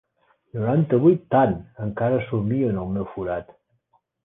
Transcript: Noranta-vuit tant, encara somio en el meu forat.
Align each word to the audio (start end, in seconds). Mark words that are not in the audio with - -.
Noranta-vuit 0.57 1.21
tant, 1.35 1.53
encara 1.89 2.23
somio 2.31 2.73
en 2.75 2.83
el 2.87 2.91
meu 2.97 3.09
forat. 3.13 3.57